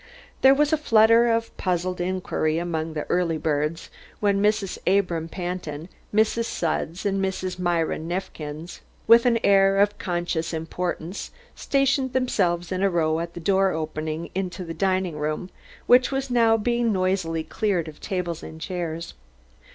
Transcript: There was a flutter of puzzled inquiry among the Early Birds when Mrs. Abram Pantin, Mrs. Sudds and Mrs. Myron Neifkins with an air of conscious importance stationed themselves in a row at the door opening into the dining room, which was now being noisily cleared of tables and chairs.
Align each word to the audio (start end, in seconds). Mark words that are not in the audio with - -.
There 0.41 0.55
was 0.55 0.73
a 0.73 0.77
flutter 0.81 1.29
of 1.31 1.55
puzzled 1.57 2.01
inquiry 2.01 2.57
among 2.57 2.93
the 2.93 3.03
Early 3.03 3.37
Birds 3.37 3.91
when 4.19 4.41
Mrs. 4.41 4.79
Abram 4.87 5.29
Pantin, 5.29 5.89
Mrs. 6.11 6.45
Sudds 6.45 7.05
and 7.05 7.23
Mrs. 7.23 7.59
Myron 7.59 8.07
Neifkins 8.07 8.79
with 9.05 9.27
an 9.27 9.37
air 9.43 9.77
of 9.77 9.99
conscious 9.99 10.55
importance 10.55 11.29
stationed 11.53 12.13
themselves 12.13 12.71
in 12.71 12.81
a 12.81 12.89
row 12.89 13.19
at 13.19 13.35
the 13.35 13.39
door 13.39 13.69
opening 13.73 14.31
into 14.33 14.63
the 14.63 14.73
dining 14.73 15.19
room, 15.19 15.51
which 15.85 16.09
was 16.11 16.31
now 16.31 16.57
being 16.57 16.91
noisily 16.91 17.43
cleared 17.43 17.87
of 17.87 18.01
tables 18.01 18.41
and 18.41 18.59
chairs. 18.59 19.13